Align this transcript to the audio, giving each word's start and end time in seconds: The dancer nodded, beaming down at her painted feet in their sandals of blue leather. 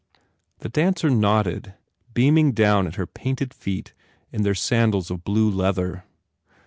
The 0.61 0.69
dancer 0.69 1.11
nodded, 1.11 1.75
beaming 2.15 2.53
down 2.53 2.87
at 2.87 2.95
her 2.95 3.05
painted 3.05 3.53
feet 3.53 3.93
in 4.31 4.41
their 4.41 4.55
sandals 4.55 5.11
of 5.11 5.23
blue 5.23 5.47
leather. 5.51 6.05